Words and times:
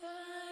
time. 0.00 0.49